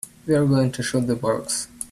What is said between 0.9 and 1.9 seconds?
the works.